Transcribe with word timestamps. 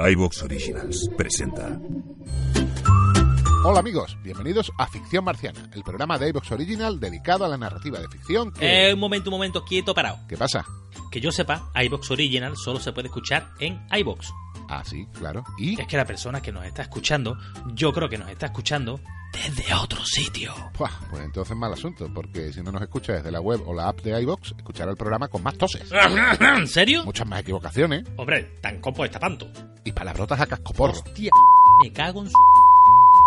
iBox 0.00 0.44
Originals 0.44 1.10
presenta. 1.16 1.76
Hola 3.64 3.80
amigos, 3.80 4.16
bienvenidos 4.22 4.70
a 4.78 4.86
Ficción 4.86 5.24
Marciana, 5.24 5.68
el 5.74 5.82
programa 5.82 6.16
de 6.18 6.28
iVox 6.28 6.52
Original 6.52 7.00
dedicado 7.00 7.44
a 7.44 7.48
la 7.48 7.58
narrativa 7.58 7.98
de 7.98 8.06
ficción 8.08 8.52
que... 8.52 8.90
Eh, 8.90 8.94
un 8.94 9.00
momento, 9.00 9.30
un 9.30 9.34
momento, 9.34 9.64
quieto, 9.64 9.94
parado. 9.94 10.20
¿Qué 10.28 10.36
pasa? 10.36 10.64
Que 11.10 11.20
yo 11.20 11.32
sepa, 11.32 11.72
iBox 11.74 12.12
Original 12.12 12.56
solo 12.56 12.78
se 12.78 12.92
puede 12.92 13.08
escuchar 13.08 13.50
en 13.58 13.84
iBox. 13.90 14.32
Ah, 14.68 14.84
sí, 14.84 15.04
claro. 15.14 15.42
¿Y? 15.58 15.80
Es 15.80 15.88
que 15.88 15.96
la 15.96 16.04
persona 16.04 16.40
que 16.40 16.52
nos 16.52 16.64
está 16.64 16.82
escuchando, 16.82 17.36
yo 17.74 17.92
creo 17.92 18.08
que 18.08 18.18
nos 18.18 18.30
está 18.30 18.46
escuchando 18.46 19.00
desde 19.32 19.74
otro 19.74 20.04
sitio. 20.04 20.52
Buah, 20.78 20.90
pues 21.10 21.22
entonces 21.24 21.56
mal 21.56 21.72
asunto, 21.72 22.08
porque 22.12 22.52
si 22.52 22.62
no 22.62 22.72
nos 22.72 22.82
escucha 22.82 23.12
desde 23.14 23.30
la 23.30 23.40
web 23.40 23.60
o 23.66 23.74
la 23.74 23.88
app 23.88 24.00
de 24.00 24.20
iVox, 24.22 24.54
escuchará 24.56 24.90
el 24.90 24.96
programa 24.96 25.28
con 25.28 25.42
más 25.42 25.56
toses. 25.56 25.90
¿En 26.40 26.66
serio? 26.66 27.04
Muchas 27.04 27.26
más 27.26 27.40
equivocaciones 27.40 28.04
Hombre, 28.16 28.42
tan 28.60 28.80
copo 28.80 29.04
está 29.04 29.18
panto. 29.20 29.48
y 29.84 29.92
palabrotas 29.92 30.40
a 30.40 30.46
cascoporro. 30.46 30.92
Hostia, 30.92 31.30
me 31.82 31.92
cago 31.92 32.22
en 32.22 32.28
su... 32.30 32.34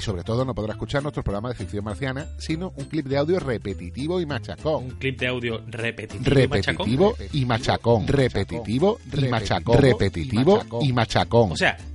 Y 0.00 0.02
sobre 0.02 0.22
todo 0.24 0.42
no 0.46 0.54
podrá 0.54 0.72
escuchar 0.72 1.02
nuestro 1.02 1.22
programa 1.22 1.50
de 1.50 1.54
ficción 1.54 1.84
marciana, 1.84 2.26
sino 2.38 2.72
un 2.76 2.86
clip 2.86 3.04
de 3.06 3.18
audio 3.18 3.38
repetitivo 3.38 4.20
y 4.22 4.26
machacón. 4.26 4.84
Un 4.84 4.90
clip 4.92 5.18
de 5.20 5.26
audio 5.26 5.62
repetitivo, 5.66 6.40
y 6.40 6.48
machacón. 6.48 6.86
Repetitivo 6.86 7.14
y 7.34 7.44
machacón. 7.44 8.06
Repetitivo 8.06 8.98
y 9.12 9.28
machacón. 9.28 9.78
Repetitivo 9.78 10.62
y 10.80 10.92
machacón. 10.94 11.52
O 11.52 11.56
sea, 11.56 11.76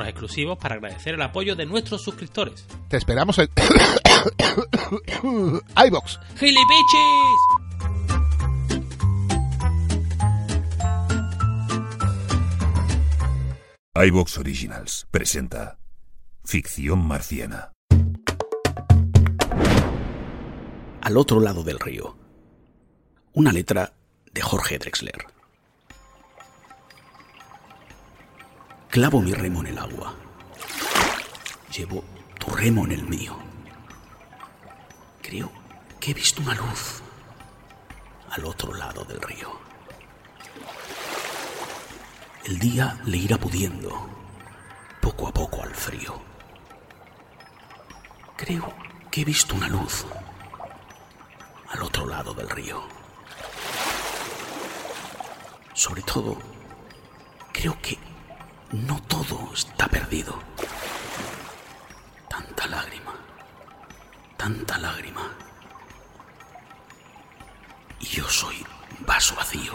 exclusivos 0.00 0.58
para 0.58 0.76
agradecer 0.76 1.14
el 1.14 1.22
apoyo 1.22 1.54
de 1.54 1.66
nuestros 1.66 2.02
suscriptores. 2.02 2.66
Te 2.88 2.96
esperamos 2.96 3.38
en 3.38 3.48
iVox. 5.86 6.18
¡Gilipichis! 6.36 7.62
iBox 13.94 14.38
Originals 14.38 15.06
presenta. 15.10 15.78
Ficción 16.44 17.06
Marciana. 17.06 17.72
Al 21.02 21.16
otro 21.16 21.40
lado 21.40 21.62
del 21.62 21.78
río. 21.78 22.16
Una 23.34 23.52
letra 23.52 23.92
de 24.32 24.40
Jorge 24.40 24.78
Drexler. 24.78 25.26
Clavo 28.92 29.22
mi 29.22 29.32
remo 29.32 29.60
en 29.60 29.68
el 29.68 29.78
agua. 29.78 30.14
Llevo 31.74 32.04
tu 32.38 32.54
remo 32.54 32.84
en 32.84 32.92
el 32.92 33.02
mío. 33.04 33.34
Creo 35.22 35.50
que 35.98 36.10
he 36.10 36.14
visto 36.14 36.42
una 36.42 36.54
luz 36.54 37.00
al 38.28 38.44
otro 38.44 38.74
lado 38.74 39.02
del 39.04 39.18
río. 39.22 39.50
El 42.44 42.58
día 42.58 43.00
le 43.06 43.16
irá 43.16 43.38
pudiendo 43.38 44.10
poco 45.00 45.26
a 45.26 45.32
poco 45.32 45.62
al 45.62 45.74
frío. 45.74 46.20
Creo 48.36 48.74
que 49.10 49.22
he 49.22 49.24
visto 49.24 49.54
una 49.54 49.68
luz 49.68 50.04
al 51.70 51.82
otro 51.82 52.06
lado 52.06 52.34
del 52.34 52.50
río. 52.50 52.82
Sobre 55.72 56.02
todo, 56.02 56.36
creo 57.54 57.80
que 57.80 58.11
no 58.72 59.00
todo 59.02 59.50
está 59.52 59.86
perdido. 59.86 60.38
Tanta 62.28 62.66
lágrima, 62.66 63.14
tanta 64.36 64.78
lágrima. 64.78 65.30
Y 68.00 68.06
yo 68.06 68.28
soy 68.28 68.66
vaso 69.00 69.34
vacío. 69.34 69.74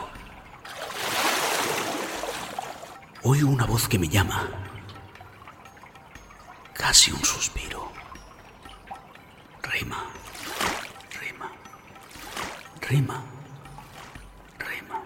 Oigo 3.24 3.50
una 3.50 3.66
voz 3.66 3.88
que 3.88 4.00
me 4.00 4.07
llama, 4.07 4.50
casi 6.74 7.12
un 7.12 7.24
suspiro. 7.24 7.91
Rema, 9.62 10.06
rema, 11.19 11.52
rema, 12.81 13.24
rema. 14.57 15.03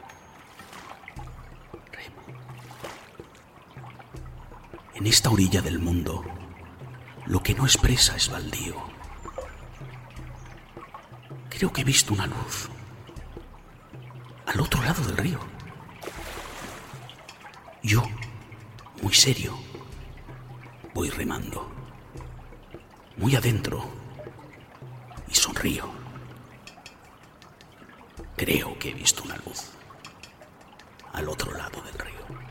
En 5.02 5.08
esta 5.08 5.32
orilla 5.32 5.64
del 5.64 5.80
mundo, 5.80 6.24
lo 7.26 7.42
que 7.42 7.56
no 7.56 7.64
expresa 7.64 8.16
es 8.16 8.30
baldío. 8.30 8.76
Creo 11.50 11.74
que 11.74 11.82
he 11.82 11.84
visto 11.84 12.14
una 12.14 12.28
luz 12.28 12.70
al 14.46 14.60
otro 14.62 14.84
lado 14.84 15.04
del 15.06 15.18
río. 15.18 15.40
Yo, 17.82 18.04
muy 19.02 19.12
serio, 19.12 19.58
voy 20.94 21.10
remando, 21.10 21.68
muy 23.18 23.36
adentro, 23.36 23.84
y 25.28 25.34
sonrío. 25.34 25.90
Creo 28.38 28.78
que 28.78 28.92
he 28.92 28.94
visto 28.94 29.24
una 29.24 29.38
luz 29.38 29.72
al 31.12 31.28
otro 31.28 31.52
lado 31.58 31.82
del 31.82 31.98
río. 31.98 32.51